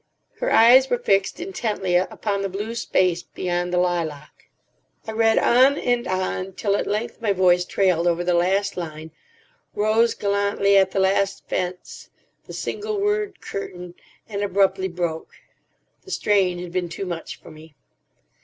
[0.39, 4.49] Her eyes were fixed intently upon the blue space beyond the lilac.
[5.05, 9.11] I read on and on, till at length my voice trailed over the last line,
[9.75, 12.09] rose gallantly at the last fence,
[12.47, 13.93] the single word Curtain,
[14.27, 15.33] and abruptly broke.
[16.03, 17.75] The strain had been too much for me.